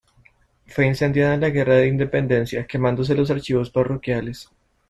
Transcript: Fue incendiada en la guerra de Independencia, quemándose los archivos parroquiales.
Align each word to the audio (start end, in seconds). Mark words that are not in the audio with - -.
Fue 0.65 0.87
incendiada 0.87 1.35
en 1.35 1.41
la 1.41 1.51
guerra 1.51 1.75
de 1.75 1.87
Independencia, 1.87 2.65
quemándose 2.65 3.13
los 3.13 3.29
archivos 3.29 3.69
parroquiales. 3.69 4.49